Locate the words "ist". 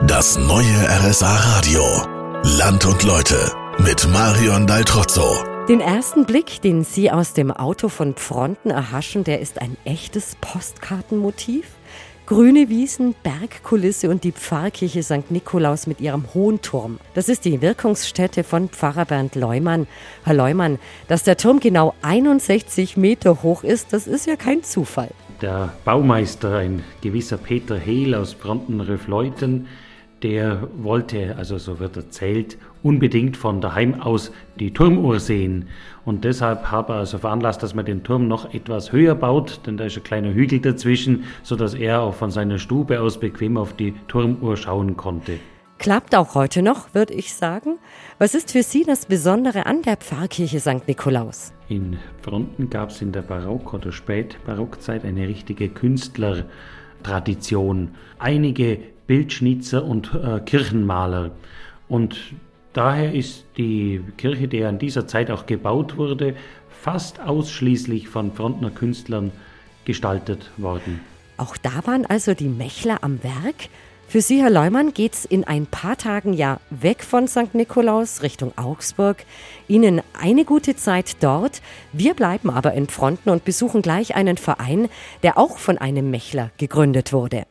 9.40-9.60, 17.28-17.44, 23.62-23.92, 24.06-24.26, 39.86-39.96, 48.36-48.52, 63.12-63.44